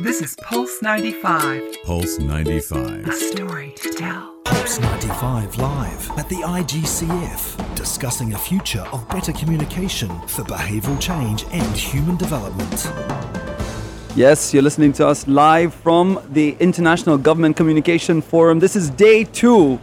This 0.00 0.20
is 0.20 0.34
Pulse 0.42 0.82
95, 0.82 1.82
Pulse 1.84 2.18
95. 2.18 2.78
a 2.78 2.84
95. 3.06 3.14
story 3.14 3.72
to 3.76 3.90
tell. 3.90 4.34
Pulse 4.44 4.80
95 4.80 5.56
Live 5.58 6.10
at 6.18 6.28
the 6.28 6.36
IGCF, 6.36 7.76
discussing 7.76 8.34
a 8.34 8.38
future 8.38 8.84
of 8.92 9.08
better 9.08 9.32
communication 9.32 10.08
for 10.26 10.42
behavioural 10.42 11.00
change 11.00 11.44
and 11.52 11.76
human 11.76 12.16
development. 12.16 12.90
Yes, 14.16 14.52
you're 14.52 14.64
listening 14.64 14.92
to 14.94 15.06
us 15.06 15.28
live 15.28 15.72
from 15.72 16.20
the 16.32 16.56
International 16.58 17.16
Government 17.16 17.56
Communication 17.56 18.20
Forum. 18.20 18.58
This 18.58 18.74
is 18.74 18.90
day 18.90 19.22
two 19.22 19.78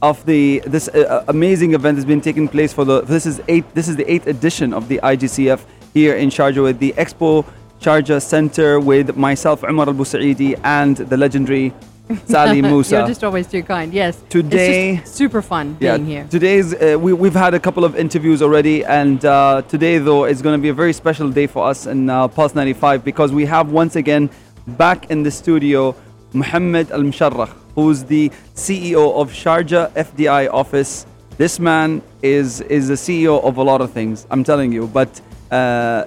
of 0.00 0.24
the 0.26 0.62
this 0.66 0.86
uh, 0.88 1.24
amazing 1.26 1.74
event 1.74 1.96
that's 1.96 2.06
been 2.06 2.20
taking 2.20 2.46
place 2.46 2.72
for 2.72 2.84
the 2.84 3.00
this 3.00 3.26
is 3.26 3.40
eight 3.48 3.64
this 3.74 3.88
is 3.88 3.96
the 3.96 4.08
eighth 4.12 4.26
edition 4.26 4.72
of 4.74 4.86
the 4.88 5.00
IGCF 5.02 5.64
here 5.94 6.14
in 6.14 6.28
Sharjah 6.28 6.62
with 6.62 6.78
the 6.78 6.92
Expo 6.92 7.44
Sharjah 7.80 8.20
Center 8.22 8.80
with 8.80 9.16
myself 9.16 9.62
Umar 9.62 9.88
Al 9.88 9.94
Busaidi 9.94 10.58
and 10.64 10.96
the 10.96 11.16
legendary 11.16 11.72
Sally 12.26 12.62
Musa. 12.62 12.98
You're 12.98 13.06
just 13.08 13.24
always 13.24 13.46
too 13.48 13.62
kind. 13.62 13.92
Yes. 13.92 14.22
Today- 14.28 15.02
super 15.04 15.42
fun 15.42 15.74
being 15.74 16.06
here. 16.06 16.26
Today's 16.30 16.72
uh, 16.74 16.96
we 17.00 17.12
we've 17.12 17.34
had 17.34 17.54
a 17.54 17.60
couple 17.60 17.84
of 17.84 17.96
interviews 17.96 18.42
already, 18.42 18.84
and 18.84 19.24
uh, 19.24 19.62
today 19.68 19.98
though 19.98 20.24
is 20.24 20.40
going 20.40 20.56
to 20.58 20.62
be 20.62 20.68
a 20.68 20.74
very 20.74 20.92
special 20.92 21.28
day 21.30 21.46
for 21.48 21.66
us 21.66 21.86
in 21.86 22.08
uh, 22.08 22.28
Pulse 22.28 22.54
95 22.54 23.04
because 23.04 23.32
we 23.32 23.44
have 23.46 23.72
once 23.72 23.96
again 23.96 24.30
back 24.68 25.10
in 25.10 25.22
the 25.24 25.30
studio 25.30 25.94
Muhammad 26.32 26.90
Al 26.92 27.00
Musharrakh, 27.02 27.52
who's 27.74 28.04
the 28.04 28.30
CEO 28.54 29.14
of 29.20 29.32
Sharjah 29.32 29.90
FDI 29.90 30.48
office. 30.52 31.06
This 31.38 31.58
man 31.58 32.02
is 32.22 32.60
is 32.62 32.86
the 32.88 32.94
CEO 32.94 33.42
of 33.42 33.56
a 33.58 33.62
lot 33.62 33.80
of 33.80 33.90
things. 33.92 34.26
I'm 34.30 34.44
telling 34.44 34.72
you, 34.72 34.86
but. 34.86 35.20
Uh, 35.50 36.04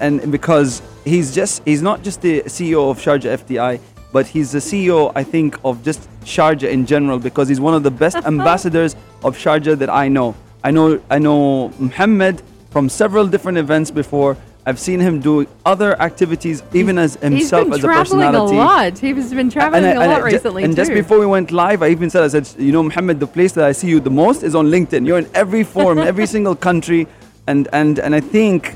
and 0.00 0.30
because 0.30 0.80
he's 1.04 1.34
just 1.34 1.62
he's 1.64 1.82
not 1.82 2.02
just 2.02 2.20
the 2.20 2.42
CEO 2.42 2.90
of 2.90 2.98
Sharjah 2.98 3.38
FDI, 3.38 3.80
but 4.12 4.26
he's 4.26 4.52
the 4.52 4.60
CEO, 4.60 5.12
I 5.14 5.24
think, 5.24 5.58
of 5.64 5.82
just 5.84 6.08
Sharjah 6.22 6.70
in 6.70 6.86
general 6.86 7.18
because 7.18 7.48
he's 7.48 7.60
one 7.60 7.74
of 7.74 7.82
the 7.82 7.90
best 7.90 8.16
ambassadors 8.32 8.94
of 9.24 9.36
Sharjah 9.36 9.78
that 9.78 9.90
I 9.90 10.08
know. 10.08 10.34
I 10.62 10.70
know 10.70 11.00
I 11.10 11.18
know 11.18 11.70
Muhammad 11.78 12.42
from 12.70 12.88
several 12.88 13.26
different 13.26 13.58
events 13.58 13.90
before. 13.90 14.36
I've 14.68 14.80
seen 14.80 14.98
him 14.98 15.20
do 15.20 15.46
other 15.64 16.00
activities, 16.00 16.60
even 16.72 16.98
as 16.98 17.14
himself 17.14 17.68
He's 17.68 17.70
been 17.70 17.72
as 17.74 17.84
a 17.84 17.86
traveling 17.86 18.26
personality. 18.26 18.56
a 18.56 18.58
lot. 18.58 18.98
He's 18.98 19.32
been 19.32 19.48
traveling 19.48 19.84
a 19.84 19.94
lot 19.94 20.24
recently 20.24 20.64
and 20.64 20.72
too. 20.72 20.76
just 20.76 20.92
before 20.92 21.20
we 21.20 21.26
went 21.26 21.52
live, 21.52 21.84
I 21.84 21.90
even 21.90 22.10
said, 22.10 22.24
I 22.24 22.28
said, 22.28 22.48
you 22.58 22.72
know, 22.72 22.82
Muhammad, 22.82 23.20
the 23.20 23.28
place 23.28 23.52
that 23.52 23.64
I 23.64 23.70
see 23.70 23.86
you 23.88 24.00
the 24.00 24.10
most 24.10 24.42
is 24.42 24.56
on 24.56 24.66
LinkedIn. 24.66 25.06
You're 25.06 25.18
in 25.18 25.30
every 25.34 25.62
forum, 25.62 25.98
every 26.12 26.26
single 26.26 26.56
country, 26.56 27.06
and 27.47 27.67
and 27.73 27.99
and 27.99 28.13
I 28.15 28.19
think 28.19 28.75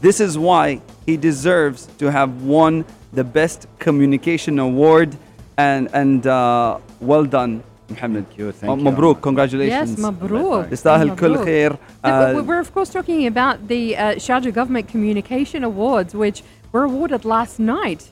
this 0.00 0.20
is 0.20 0.32
why 0.38 0.80
he 1.06 1.16
deserves 1.16 1.80
to 2.00 2.10
have 2.10 2.30
won 2.42 2.84
the 3.12 3.24
best 3.24 3.66
communication 3.78 4.58
award, 4.58 5.16
and 5.56 5.88
and 5.92 6.26
uh, 6.26 6.78
well 7.00 7.24
done, 7.24 7.52
Muhammad. 7.90 8.24
Thank 8.28 8.38
you, 8.38 8.52
thank 8.52 8.70
Uh, 8.70 8.76
you, 8.76 8.84
مبروك, 8.90 9.16
Omar. 9.16 9.22
congratulations. 9.28 9.90
Yes, 9.90 10.00
مبروك. 10.00 10.66
تستاهل 10.70 11.14
كل 11.16 11.30
مبروك. 11.30 11.44
خير. 11.44 11.70
No, 11.70 11.76
but 12.02 12.36
Uh, 12.36 12.42
we're 12.42 12.60
of 12.60 12.72
course 12.74 12.90
talking 12.90 13.26
about 13.26 13.56
the 13.68 13.96
uh, 13.96 14.02
Sharjah 14.26 14.52
Government 14.52 14.86
Communication 14.88 15.64
Awards, 15.64 16.14
which 16.14 16.42
were 16.72 16.84
awarded 16.84 17.24
last 17.24 17.58
night. 17.58 18.02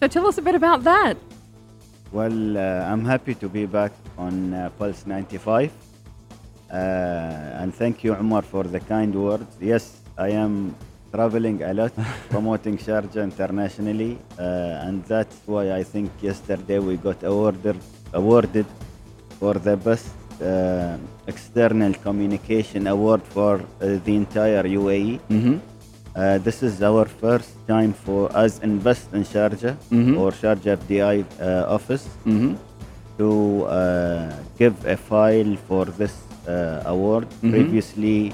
So 0.00 0.06
tell 0.08 0.26
us 0.26 0.36
a 0.38 0.42
bit 0.42 0.54
about 0.62 0.80
that. 0.84 1.16
Well, 2.12 2.38
uh, 2.58 2.90
I'm 2.90 3.04
happy 3.04 3.34
to 3.42 3.48
be 3.48 3.64
back 3.66 3.92
on 4.18 4.34
uh, 4.52 4.70
Pulse 4.78 5.06
95. 5.06 5.70
uh, 6.71 7.61
and 7.61 7.73
thank 7.73 8.03
you, 8.03 8.13
Umar, 8.15 8.41
for 8.41 8.63
the 8.63 8.79
kind 8.79 9.13
words. 9.15 9.55
Yes, 9.61 9.99
I 10.17 10.29
am 10.29 10.75
traveling 11.13 11.61
a 11.63 11.73
lot, 11.73 11.93
promoting 12.29 12.77
Sharjah 12.77 13.23
internationally. 13.23 14.17
Uh, 14.39 14.85
and 14.87 15.03
that's 15.05 15.37
why 15.45 15.71
I 15.71 15.83
think 15.83 16.11
yesterday 16.21 16.79
we 16.79 16.97
got 16.97 17.23
awarded, 17.23 17.77
awarded 18.13 18.65
for 19.39 19.53
the 19.53 19.77
best 19.77 20.09
uh, 20.41 20.97
external 21.27 21.93
communication 21.93 22.87
award 22.87 23.21
for 23.23 23.55
uh, 23.61 23.99
the 24.05 24.15
entire 24.15 24.63
UAE. 24.63 25.19
mhm. 25.29 25.59
Uh, 26.15 26.37
this 26.37 26.63
is 26.63 26.81
our 26.81 27.03
first 27.05 27.51
time 27.67 27.91
for 27.91 28.31
us 28.43 28.59
invest 28.63 29.07
in 29.13 29.23
Sharjah 29.23 29.75
Mhm. 29.91 30.17
or 30.17 30.31
Sharjah 30.31 30.77
FDI 30.79 31.17
uh, 31.41 31.65
office 31.77 32.05
Mhm. 32.25 32.55
to 33.17 33.29
uh, 33.67 34.31
give 34.57 34.75
a 34.85 34.95
file 34.95 35.53
for 35.67 35.83
this 35.99 36.15
uh, 36.47 36.81
award. 36.93 37.27
Mhm. 37.41 37.51
Previously, 37.51 38.33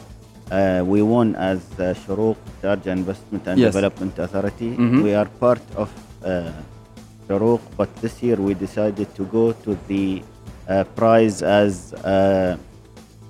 uh, 0.52 0.84
we 0.86 1.02
won 1.02 1.36
as 1.36 1.60
uh, 1.80 1.94
Shurooq 2.04 2.38
Sharjah 2.62 2.92
Investment 2.92 3.48
and 3.48 3.58
Yes. 3.60 3.74
Development 3.74 4.14
Authority. 4.20 4.72
Mhm. 4.76 5.02
We 5.04 5.14
are 5.16 5.30
part 5.40 5.62
of 5.76 5.90
uh, 6.24 6.52
but 7.78 7.90
this 8.04 8.22
year 8.22 8.36
we 8.36 8.54
decided 8.54 9.08
to 9.16 9.24
go 9.26 9.54
to 9.64 9.78
the 9.88 10.22
uh, 10.68 10.84
prize 11.00 11.42
as 11.42 11.94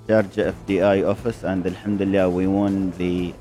Sharjah 0.08 0.52
FDI 0.54 1.06
office, 1.06 1.44
and 1.44 1.64
Alhamdulillah, 1.64 2.28
we 2.28 2.46
won 2.48 2.92
the 2.98 3.32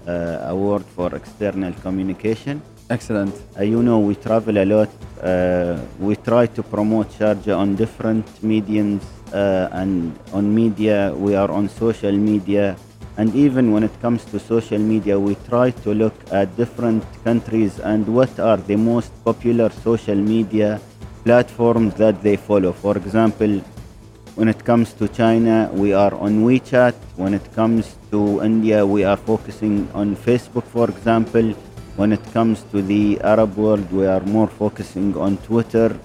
award 0.53 0.83
for 0.95 1.09
external 1.15 1.73
communication. 1.81 2.61
Excellent. 2.91 3.33
Uh, 3.57 3.63
you 3.63 3.81
know, 3.81 3.99
we 3.99 4.15
travel 4.15 4.57
a 4.57 4.65
lot. 4.65 4.89
Uh, 5.23 5.79
we 5.97 6.17
try 6.17 6.45
to 6.45 6.61
promote 6.61 7.07
Sharjah 7.11 7.57
on 7.57 7.77
different 7.77 8.25
mediums 8.43 9.01
uh, 9.33 9.69
and 9.71 10.19
on 10.33 10.53
media. 10.53 11.13
We 11.15 11.33
are 11.35 11.49
on 11.49 11.69
social 11.69 12.11
media. 12.11 12.75
And 13.15 13.33
even 13.33 13.71
when 13.71 13.83
it 13.83 13.95
comes 14.01 14.25
to 14.25 14.39
social 14.39 14.79
media, 14.79 15.17
we 15.17 15.35
try 15.47 15.71
to 15.83 15.93
look 15.93 16.13
at 16.33 16.57
different 16.57 17.05
countries 17.23 17.79
and 17.79 18.05
what 18.13 18.37
are 18.41 18.57
the 18.57 18.75
most 18.75 19.11
popular 19.23 19.69
social 19.69 20.15
media 20.33 20.81
platforms 21.23 21.93
that 21.93 22.21
they 22.21 22.35
follow. 22.35 22.73
For 22.73 22.97
example, 22.97 23.61
when 24.35 24.49
it 24.49 24.65
comes 24.65 24.91
to 24.99 25.07
China, 25.07 25.69
we 25.71 25.93
are 25.93 26.13
on 26.15 26.43
WeChat. 26.43 26.95
When 27.15 27.35
it 27.35 27.53
comes 27.55 27.95
to 28.11 28.43
India, 28.43 28.85
we 28.85 29.05
are 29.05 29.17
focusing 29.17 29.87
on 29.93 30.17
Facebook, 30.17 30.65
for 30.65 30.89
example. 30.89 31.55
When 32.01 32.13
it 32.13 32.25
comes 32.33 32.63
to 32.71 32.81
the 32.81 33.21
Arab 33.21 33.55
world, 33.57 33.85
we 33.91 34.07
are 34.07 34.21
more 34.21 34.47
focusing 34.47 35.15
on 35.25 35.37
Twitter, 35.49 35.95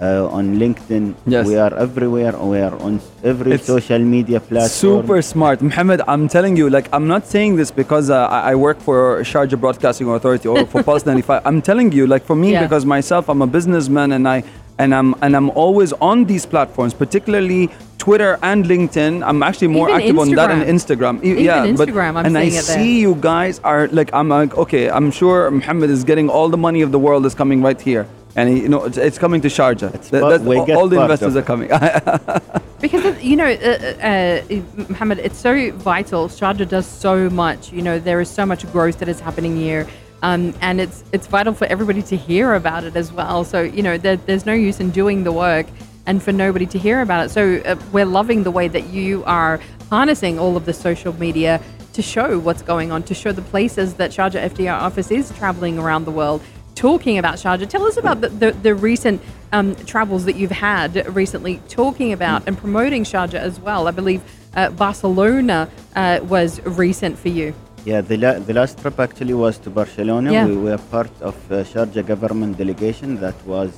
uh, 0.00 0.26
on 0.38 0.44
LinkedIn. 0.62 1.14
Yes. 1.26 1.46
We 1.46 1.56
are 1.56 1.72
everywhere. 1.86 2.32
We 2.36 2.58
are 2.58 2.74
on 2.86 3.00
every 3.22 3.52
It's 3.52 3.66
social 3.66 4.00
media 4.00 4.40
platform. 4.40 4.68
Super 4.86 5.22
smart, 5.22 5.62
Mohammed, 5.62 6.00
I'm 6.08 6.26
telling 6.26 6.56
you, 6.56 6.66
like, 6.76 6.88
I'm 6.92 7.06
not 7.06 7.22
saying 7.34 7.54
this 7.60 7.70
because 7.70 8.10
uh, 8.10 8.26
I 8.36 8.40
I 8.52 8.54
work 8.66 8.78
for 8.88 8.98
Sharjah 9.30 9.60
Broadcasting 9.64 10.08
Authority 10.16 10.48
or 10.54 10.66
for 10.72 10.82
Pulse 10.88 11.06
95. 11.06 11.46
I'm 11.48 11.62
telling 11.70 11.92
you, 11.92 12.04
like, 12.14 12.24
for 12.30 12.36
me, 12.44 12.50
Yeah. 12.52 12.64
because 12.66 12.84
myself, 12.96 13.28
I'm 13.28 13.42
a 13.48 13.50
businessman, 13.58 14.10
and 14.16 14.26
I 14.36 14.38
and 14.82 14.90
I'm 14.98 15.14
and 15.22 15.32
I'm 15.38 15.50
always 15.64 15.90
on 16.10 16.24
these 16.32 16.44
platforms, 16.54 16.92
particularly 17.04 17.62
Twitter 18.04 18.38
and 18.42 18.66
LinkedIn. 18.66 19.26
I'm 19.26 19.42
actually 19.42 19.68
more 19.68 19.88
Even 19.88 20.00
active 20.00 20.18
on 20.18 20.30
that 20.32 20.50
and 20.50 20.62
Instagram. 20.64 21.20
Instagram. 21.20 21.24
Even 21.24 21.44
yeah, 21.44 21.72
but 21.72 21.88
Instagram, 21.88 22.16
I'm 22.16 22.26
and 22.26 22.36
I 22.36 22.42
seeing 22.42 22.60
it 22.60 22.66
there. 22.66 22.76
see 22.76 23.00
you 23.00 23.14
guys 23.14 23.60
are 23.60 23.88
like, 23.88 24.10
I'm 24.12 24.28
like, 24.28 24.58
okay, 24.58 24.90
I'm 24.90 25.10
sure 25.10 25.50
Muhammad 25.50 25.88
is 25.88 26.04
getting 26.04 26.28
all 26.28 26.50
the 26.50 26.58
money 26.58 26.82
of 26.82 26.92
the 26.92 26.98
world 26.98 27.24
is 27.24 27.34
coming 27.34 27.62
right 27.62 27.80
here. 27.80 28.06
And 28.36 28.50
he, 28.50 28.60
you 28.64 28.68
know, 28.68 28.84
it's, 28.84 28.98
it's 28.98 29.16
coming 29.16 29.40
to 29.40 29.48
Sharjah. 29.48 29.94
It's 29.94 30.10
That- 30.10 30.42
we 30.42 30.58
all, 30.58 30.66
get 30.66 30.76
all 30.76 30.88
the 30.88 31.00
investors 31.00 31.34
of 31.34 31.44
are 31.44 31.46
coming. 31.46 31.70
Because 32.84 33.04
it- 33.06 33.22
you 33.22 33.36
know, 33.36 33.46
uh, 33.46 33.68
uh, 33.70 34.54
uh, 34.54 34.86
Mohammed, 34.90 35.18
it's 35.20 35.38
so 35.38 35.52
vital. 35.72 36.28
Sharjah 36.28 36.68
does 36.68 36.86
so 36.86 37.30
much. 37.30 37.72
You 37.72 37.80
know, 37.80 37.98
there 37.98 38.20
is 38.20 38.28
so 38.28 38.44
much 38.44 38.70
growth 38.70 38.98
that 38.98 39.08
is 39.08 39.18
happening 39.20 39.56
here, 39.56 39.86
um, 40.22 40.52
and 40.60 40.78
it's 40.84 40.98
it's 41.12 41.26
vital 41.26 41.54
for 41.54 41.66
everybody 41.74 42.02
to 42.02 42.16
hear 42.28 42.52
about 42.52 42.84
it 42.84 42.96
as 43.02 43.08
well. 43.18 43.44
So 43.44 43.62
you 43.62 43.82
know, 43.82 43.96
there, 43.96 44.16
there's 44.26 44.44
no 44.44 44.52
use 44.68 44.78
in 44.84 44.90
doing 44.90 45.24
the 45.24 45.32
work 45.32 45.66
and 46.06 46.22
for 46.22 46.32
nobody 46.32 46.66
to 46.66 46.78
hear 46.78 47.00
about 47.00 47.26
it. 47.26 47.28
So 47.30 47.62
uh, 47.64 47.76
we're 47.92 48.06
loving 48.06 48.42
the 48.42 48.50
way 48.50 48.68
that 48.68 48.86
you 48.88 49.24
are 49.24 49.60
harnessing 49.90 50.38
all 50.38 50.56
of 50.56 50.64
the 50.66 50.72
social 50.72 51.12
media 51.14 51.60
to 51.92 52.02
show 52.02 52.38
what's 52.38 52.62
going 52.62 52.90
on, 52.92 53.02
to 53.04 53.14
show 53.14 53.32
the 53.32 53.42
places 53.42 53.94
that 53.94 54.10
Sharjah 54.10 54.50
FDI 54.50 54.72
office 54.72 55.10
is 55.10 55.30
traveling 55.38 55.78
around 55.78 56.04
the 56.04 56.10
world, 56.10 56.42
talking 56.74 57.18
about 57.18 57.36
Sharjah. 57.36 57.68
Tell 57.68 57.86
us 57.86 57.96
about 57.96 58.20
the, 58.20 58.28
the, 58.28 58.52
the 58.52 58.74
recent 58.74 59.22
um, 59.52 59.76
travels 59.86 60.24
that 60.24 60.36
you've 60.36 60.50
had 60.50 61.06
recently, 61.14 61.60
talking 61.68 62.12
about 62.12 62.46
and 62.48 62.58
promoting 62.58 63.04
Sharjah 63.04 63.34
as 63.34 63.60
well. 63.60 63.86
I 63.86 63.92
believe 63.92 64.22
uh, 64.56 64.70
Barcelona 64.70 65.70
uh, 65.94 66.20
was 66.24 66.60
recent 66.64 67.18
for 67.18 67.28
you. 67.28 67.54
Yeah, 67.84 68.00
the, 68.00 68.16
la- 68.16 68.38
the 68.38 68.54
last 68.54 68.78
trip 68.78 68.98
actually 68.98 69.34
was 69.34 69.58
to 69.58 69.70
Barcelona. 69.70 70.32
Yeah. 70.32 70.46
We 70.46 70.56
were 70.56 70.78
part 70.78 71.12
of 71.20 71.36
uh, 71.52 71.62
Sharjah 71.64 72.06
government 72.06 72.56
delegation 72.56 73.20
that 73.20 73.36
was 73.46 73.72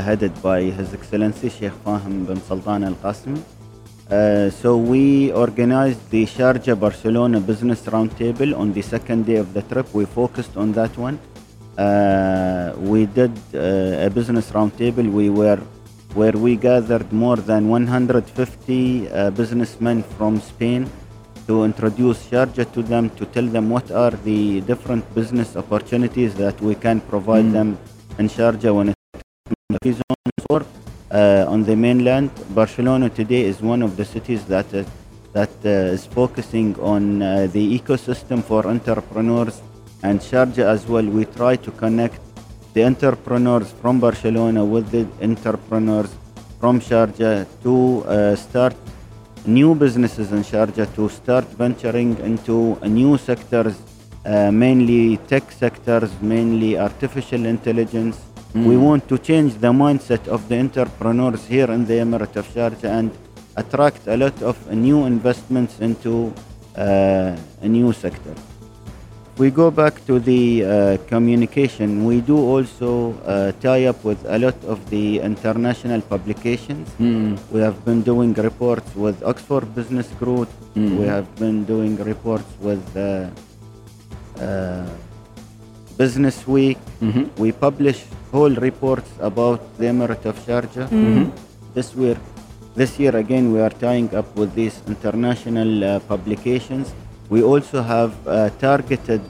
headed 0.00 0.40
by 0.42 0.62
His 0.62 0.94
Excellency 0.94 1.48
Sheikh 1.48 1.72
Fahim 1.84 2.26
bin 2.26 2.40
Sultan 2.40 2.84
Al 2.84 2.94
Qasimi. 2.94 3.42
Uh, 4.10 4.50
so 4.50 4.76
we 4.76 5.32
organized 5.32 6.10
the 6.10 6.26
Sharjah 6.26 6.78
Barcelona 6.78 7.40
Business 7.40 7.82
Roundtable 7.82 8.56
on 8.58 8.72
the 8.72 8.82
second 8.82 9.26
day 9.26 9.36
of 9.36 9.54
the 9.54 9.62
trip. 9.62 9.92
We 9.94 10.04
focused 10.04 10.56
on 10.56 10.72
that 10.72 10.96
one. 10.98 11.18
Uh, 11.78 12.74
we 12.78 13.06
did 13.06 13.32
uh, 13.54 14.06
a 14.06 14.10
business 14.10 14.50
roundtable. 14.50 15.10
We 15.10 15.30
were 15.30 15.60
where 16.14 16.32
we 16.32 16.56
gathered 16.56 17.10
more 17.10 17.36
than 17.36 17.70
150 17.70 19.08
uh, 19.08 19.30
businessmen 19.30 20.02
from 20.02 20.40
Spain 20.40 20.90
to 21.46 21.64
introduce 21.64 22.26
Sharjah 22.28 22.70
to 22.74 22.82
them, 22.82 23.08
to 23.10 23.24
tell 23.26 23.46
them 23.46 23.70
what 23.70 23.90
are 23.90 24.10
the 24.10 24.60
different 24.60 25.02
business 25.14 25.56
opportunities 25.56 26.34
that 26.34 26.60
we 26.60 26.74
can 26.74 27.00
provide 27.00 27.50
them 27.52 27.78
in 28.18 28.28
Sharjah 28.28 28.74
when 28.74 28.94
or 30.50 30.64
uh, 31.10 31.44
on 31.48 31.64
the 31.64 31.76
mainland. 31.76 32.30
Barcelona 32.54 33.08
today 33.10 33.42
is 33.42 33.60
one 33.60 33.82
of 33.82 33.96
the 33.96 34.04
cities 34.04 34.44
that 34.46 34.72
is, 34.72 34.86
that 35.32 35.50
uh, 35.64 35.94
is 35.96 36.06
focusing 36.06 36.78
on 36.80 37.22
uh, 37.22 37.48
the 37.52 37.78
ecosystem 37.78 38.42
for 38.42 38.66
entrepreneurs 38.66 39.60
and 40.02 40.20
Sharjah 40.20 40.64
as 40.64 40.86
well. 40.86 41.04
We 41.04 41.24
try 41.24 41.56
to 41.56 41.70
connect 41.72 42.20
the 42.74 42.84
entrepreneurs 42.84 43.72
from 43.80 44.00
Barcelona 44.00 44.64
with 44.64 44.90
the 44.90 45.06
entrepreneurs 45.22 46.10
from 46.58 46.80
Sharjah 46.80 47.46
to 47.62 48.04
uh, 48.04 48.36
start 48.36 48.76
new 49.46 49.74
businesses 49.74 50.32
in 50.32 50.42
Sharjah 50.42 50.94
to 50.94 51.08
start 51.08 51.44
venturing 51.62 52.16
into 52.18 52.78
uh, 52.80 52.88
new 52.88 53.18
sectors, 53.18 53.76
uh, 54.24 54.50
mainly 54.50 55.16
tech 55.28 55.50
sectors, 55.50 56.10
mainly 56.20 56.78
artificial 56.78 57.44
intelligence. 57.46 58.18
We 58.54 58.76
want 58.76 59.08
to 59.08 59.16
change 59.18 59.54
the 59.54 59.72
mindset 59.72 60.28
of 60.28 60.46
the 60.48 60.58
entrepreneurs 60.58 61.46
here 61.46 61.70
in 61.70 61.86
the 61.86 61.94
Emirate 61.94 62.36
of 62.36 62.46
Sharjah 62.48 62.84
and 62.98 63.10
attract 63.56 64.06
a 64.06 64.16
lot 64.16 64.42
of 64.42 64.56
new 64.70 65.06
investments 65.06 65.80
into 65.80 66.34
uh, 66.76 67.34
a 67.62 67.68
new 67.68 67.92
sector. 67.94 68.34
We 69.38 69.50
go 69.50 69.70
back 69.70 70.04
to 70.04 70.18
the 70.20 70.42
uh, 70.64 70.98
communication, 71.08 72.04
we 72.04 72.20
do 72.20 72.36
also 72.36 73.14
uh, 73.24 73.52
tie 73.62 73.86
up 73.86 74.04
with 74.04 74.22
a 74.26 74.38
lot 74.38 74.62
of 74.64 74.78
the 74.90 75.20
international 75.20 76.02
publications. 76.02 76.90
We 77.50 77.60
have 77.60 77.82
been 77.86 78.02
doing 78.02 78.34
reports 78.34 78.94
with 78.94 79.22
Oxford 79.22 79.74
Business 79.74 80.08
Group. 80.20 80.50
We 81.00 81.06
have 81.06 81.34
been 81.36 81.64
doing 81.64 81.96
reports 81.96 82.52
with 82.60 82.84
uh, 82.96 83.30
uh, 84.38 84.86
Business 85.96 86.46
Week. 86.46 86.78
We 87.36 87.52
publish 87.52 88.04
whole 88.30 88.54
reports 88.54 89.10
about 89.20 89.60
the 89.78 89.86
Emirate 89.86 90.24
of 90.24 90.38
Sharjah. 90.46 90.88
This 91.74 91.94
year, 91.94 92.16
this 92.74 92.98
year 92.98 93.14
again, 93.16 93.52
we 93.52 93.60
are 93.60 93.70
tying 93.70 94.14
up 94.14 94.34
with 94.36 94.54
these 94.54 94.80
international 94.86 95.84
uh, 95.84 96.00
publications. 96.00 96.92
We 97.28 97.42
also 97.42 97.82
have 97.82 98.12
uh, 98.26 98.50
targeted 98.58 99.22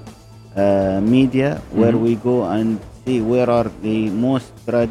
uh, 0.57 1.01
media 1.03 1.61
where 1.71 1.97
we 1.97 2.17
go 2.17 2.45
and 2.45 2.81
see 3.05 3.21
where 3.21 3.49
are 3.51 3.71
the 3.83 4.11
most 4.11 4.53
read 4.67 4.91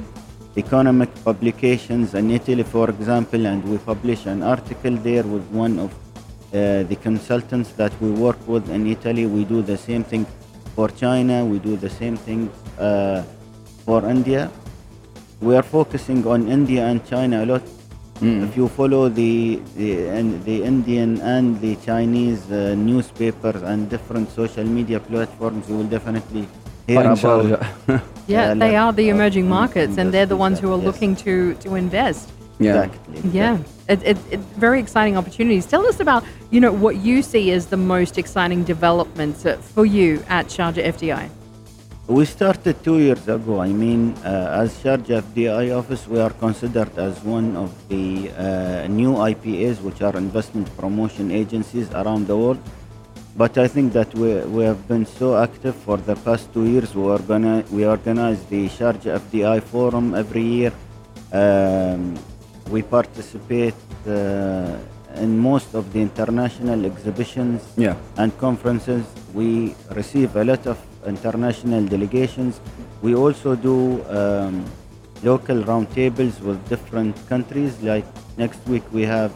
economic 0.57 1.09
publications 1.24 2.13
in 2.13 2.31
Italy, 2.31 2.63
for 2.63 2.89
example, 2.89 3.45
and 3.45 3.63
we 3.63 3.77
publish 3.77 4.25
an 4.25 4.44
article 4.44 4.95
there 4.97 5.24
with 5.24 5.45
one 5.51 5.79
of 5.79 5.91
uh, 5.94 6.83
the 6.83 6.97
consultants 7.01 7.71
that 7.74 7.94
we 8.01 8.12
work 8.12 8.39
with 8.47 8.69
in 8.69 8.85
Italy. 8.88 9.25
We 9.25 9.45
do 9.45 9.62
the 9.62 9.77
same 9.77 10.03
thing 10.03 10.25
for 10.75 10.88
China. 10.89 11.45
We 11.45 11.59
do 11.59 11.75
the 11.77 11.89
same 11.89 12.18
thing 12.18 12.50
uh, 12.79 13.23
for 13.85 14.06
India. 14.09 14.51
We 15.41 15.56
are 15.56 15.63
focusing 15.63 16.25
on 16.27 16.47
India 16.47 16.85
and 16.85 17.06
China 17.06 17.44
a 17.44 17.45
lot. 17.45 17.63
If 18.23 18.56
you 18.56 18.68
follow 18.68 19.09
the 19.09 19.59
the, 19.75 20.07
and 20.09 20.44
the 20.45 20.62
Indian 20.63 21.19
and 21.21 21.59
the 21.59 21.75
Chinese 21.77 22.51
uh, 22.51 22.75
newspapers 22.77 23.63
and 23.63 23.89
different 23.89 24.29
social 24.29 24.63
media 24.63 25.00
platforms, 25.00 25.68
you 25.68 25.75
will 25.77 25.89
definitely 25.97 26.47
hear 26.85 27.01
Find 27.01 27.17
about. 27.17 27.65
Yeah, 27.88 28.00
Yeah, 28.27 28.53
they 28.53 28.74
like, 28.74 28.75
are 28.77 28.94
the 28.94 29.09
emerging 29.09 29.45
in- 29.45 29.50
markets, 29.50 29.97
and 29.97 30.13
they're 30.13 30.27
the 30.27 30.38
ones 30.38 30.59
who 30.59 30.71
are 30.71 30.77
yes. 30.77 30.85
looking 30.85 31.15
to 31.25 31.56
to 31.65 31.74
invest. 31.75 32.29
Yeah. 32.62 32.84
Exactly. 32.84 33.30
Yeah, 33.31 33.58
it, 33.90 34.04
it, 34.04 34.18
it, 34.31 34.40
very 34.56 34.80
exciting 34.80 35.18
opportunities. 35.18 35.66
Tell 35.66 35.86
us 35.86 36.00
about 36.00 36.24
you 36.52 36.60
know 36.60 36.72
what 36.72 36.98
you 36.98 37.22
see 37.22 37.52
as 37.52 37.68
the 37.68 37.78
most 37.78 38.18
exciting 38.18 38.63
developments 38.63 39.46
uh, 39.46 39.58
for 39.58 39.86
you 39.86 40.24
at 40.28 40.48
Sharjah 40.48 40.86
FDI. 40.96 41.30
We 42.08 42.25
started 42.25 42.84
two 42.84 43.00
years 43.00 43.28
ago. 43.28 43.62
I 43.62 43.69
mean, 43.69 44.13
uh, 44.25 44.62
as 44.63 44.74
Sharjah 44.84 45.22
FDI 45.22 45.78
office, 45.78 46.08
we 46.08 46.19
are 46.19 46.31
considered 46.31 46.98
as 46.98 47.24
one 47.24 47.56
of 47.56 47.72
the 47.88 48.31
uh, 48.31 48.88
new 48.88 49.13
IPAs, 49.13 49.81
which 49.81 50.02
are 50.02 50.16
investment 50.18 50.68
promotion 50.78 51.31
agencies 51.31 51.90
around 51.92 52.28
the 52.28 52.36
world. 52.36 52.60
But 53.38 53.58
I 53.58 53.68
think 53.68 53.94
that 53.94 54.13
we, 54.13 54.36
we 54.56 54.63
have 54.63 54.88
been 54.88 55.06
so 55.06 55.38
active 55.38 55.75
for 55.75 55.98
the 55.98 56.16
past 56.16 56.52
two 56.54 56.66
years. 56.66 56.94
We 56.94 57.04
organize, 57.04 57.72
we 57.72 57.86
organize 57.86 58.44
the 58.46 58.68
Sharjah 58.68 59.19
FDI 59.19 59.63
Forum 59.63 60.13
every 60.13 60.44
year. 60.44 60.74
Um, 61.31 62.18
we 62.69 62.81
participate 62.81 63.75
uh, 64.08 64.78
in 65.16 65.38
most 65.38 65.74
of 65.74 65.92
the 65.94 66.00
international 66.02 66.86
exhibitions 66.86 67.62
Yeah. 67.78 67.96
and 68.18 68.36
conferences. 68.38 69.04
We 69.34 69.75
receive 69.92 70.36
a 70.36 70.44
lot 70.44 70.66
of 70.68 70.78
international 71.06 71.86
delegations. 71.86 72.60
We 73.02 73.16
also 73.16 73.56
do 73.56 74.04
um, 74.10 74.63
local 75.24 75.58
roundtables 75.63 76.40
with 76.42 76.58
different 76.69 77.16
countries. 77.28 77.81
Like 77.81 78.06
next 78.38 78.66
week, 78.68 78.84
we 78.94 79.04
have 79.04 79.31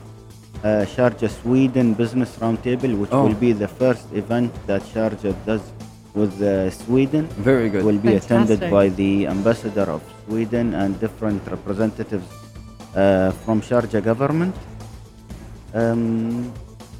uh, 0.63 0.85
Sharjah 0.95 1.29
Sweden 1.41 1.93
Business 1.93 2.37
Roundtable, 2.37 2.97
which 2.97 3.11
Oh. 3.11 3.23
will 3.25 3.35
be 3.47 3.51
the 3.51 3.67
first 3.67 4.05
event 4.13 4.51
that 4.67 4.81
Sharjah 4.83 5.35
does 5.45 5.61
with 6.13 6.41
uh, 6.41 6.69
Sweden. 6.71 7.27
Very 7.51 7.69
good. 7.69 7.83
Will 7.83 7.97
be 7.99 8.15
attended 8.15 8.61
by 8.71 8.87
the 8.89 9.27
ambassador 9.27 9.83
of 9.97 10.01
Sweden 10.27 10.73
and 10.73 10.97
different 10.99 11.41
representatives 11.55 12.25
uh, 12.95 13.31
from 13.43 13.61
Sharjah 13.61 14.03
government. 14.03 14.55
Um, 15.73 16.51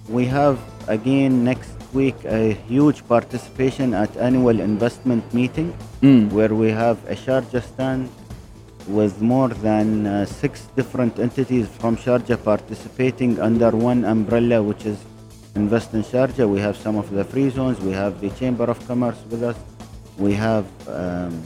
we 0.09 0.25
have 0.25 0.59
again 0.88 1.44
next 1.44 1.71
week 1.94 2.15
a 2.25 2.53
huge 2.68 3.07
participation 3.07 3.94
at 3.94 4.15
annual 4.18 4.59
investment 4.59 5.24
meeting 5.33 5.74
Mm. 6.01 6.30
where 6.31 6.53
we 6.53 6.69
have 6.69 6.97
a 7.09 7.15
Sharjah 7.15 7.63
stand 7.63 8.09
with 8.88 9.21
more 9.21 9.50
than 9.50 10.06
uh, 10.06 10.25
six 10.25 10.68
different 10.75 11.18
entities 11.18 11.68
from 11.80 11.98
Sharjah 11.98 12.38
participating 12.44 13.39
under 13.39 13.71
one 13.71 14.06
umbrella 14.06 14.62
which 14.62 14.86
is 14.86 14.98
Invest 15.56 15.94
in 15.94 16.03
Sharjah. 16.03 16.48
We 16.50 16.59
have 16.59 16.75
some 16.75 16.98
of 16.98 17.09
the 17.12 17.24
free 17.24 17.50
zones. 17.50 17.80
We 17.80 17.94
have 17.94 18.19
the 18.19 18.30
Chamber 18.31 18.65
of 18.65 18.77
Commerce 18.88 19.18
with 19.31 19.41
us. 19.41 19.56
We 20.18 20.33
have 20.33 20.65
um, 20.89 21.41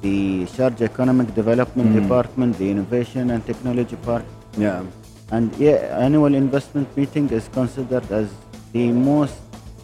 the 0.00 0.44
Sharjah 0.46 0.82
Economic 0.82 1.34
Development 1.34 1.92
Department, 2.00 2.56
the 2.58 2.70
Innovation 2.70 3.30
and 3.30 3.44
Technology 3.44 3.96
Park. 3.96 4.24
Yeah. 4.56 4.84
And 5.30 5.54
yeah, 5.56 5.98
annual 5.98 6.34
investment 6.34 6.94
meeting 6.96 7.28
is 7.30 7.48
considered 7.48 8.10
as 8.10 8.30
the 8.72 8.92
most 8.92 9.40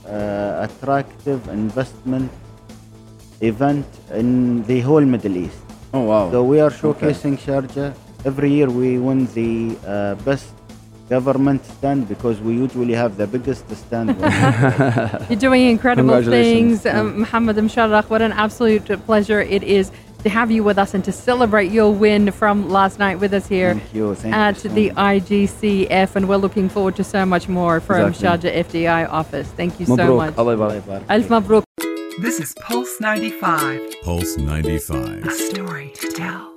uh, 0.09 0.67
attractive 0.69 1.47
investment 1.49 2.31
event 3.41 3.87
in 4.13 4.63
the 4.65 4.81
whole 4.81 5.01
Middle 5.01 5.37
East. 5.37 5.59
Oh 5.93 6.01
wow. 6.01 6.31
So 6.31 6.43
we 6.45 6.61
are 6.61 6.71
showcasing 6.71 7.39
Sharjah. 7.39 7.95
Every 8.25 8.51
year 8.51 8.71
we 8.71 8.99
win 8.99 9.27
the 9.35 9.77
uh, 9.87 10.15
best 10.25 10.49
government 11.11 11.65
stand 11.67 12.09
because 12.09 12.41
we 12.41 12.55
usually 12.55 12.94
have 12.94 13.17
the 13.17 13.27
biggest 13.27 13.69
stand. 13.77 14.09
You're 15.29 15.39
doing 15.39 15.69
incredible 15.69 16.23
things, 16.23 16.87
um, 16.87 17.21
Muhammad 17.21 17.56
Msharraq. 17.56 18.09
What 18.09 18.23
an 18.23 18.33
absolute 18.33 18.87
pleasure 19.05 19.41
it 19.41 19.63
is 19.63 19.93
to 20.25 20.31
have 20.31 20.51
you 20.51 20.65
with 20.65 20.79
us 20.79 20.95
and 20.95 21.05
to 21.05 21.13
celebrate 21.13 21.71
your 21.71 21.93
win 21.93 22.31
from 22.33 22.69
last 22.71 22.99
night 22.99 23.21
with 23.21 23.33
us 23.35 23.47
here 23.47 23.75
Thank 23.75 23.95
you. 23.95 24.15
Thank 24.15 24.35
at 24.35 24.65
you 24.65 24.71
so 24.71 24.75
the 24.75 24.91
much. 24.91 25.23
IGCF. 25.23 26.17
And 26.17 26.29
we're 26.29 26.37
looking 26.37 26.69
forward 26.69 26.97
to 26.97 27.05
so 27.05 27.25
much 27.27 27.49
more 27.49 27.81
from 27.81 28.09
Exactly. 28.09 28.51
Sharjah 28.51 28.65
FDI 28.65 29.09
office. 29.09 29.49
Thank 29.49 29.79
you 29.79 29.87
so 29.87 30.17
much. 30.17 30.37
Allah 30.37 30.57
Allah 30.57 30.57
yabarak. 30.57 30.83
yabarak 30.83 31.05
Alf. 31.11 31.29
Mabruk. 31.29 31.65
This 32.23 32.41
is 32.41 32.55
Pulse 32.63 33.01
95, 33.01 33.81
Pulse 34.03 34.39
95. 34.39 35.27
a 35.27 35.31
story 35.31 35.93
to 35.97 36.09
tell. 36.13 36.54